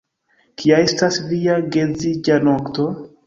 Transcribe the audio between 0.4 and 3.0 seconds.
Kia estis via geedziĝa nokto?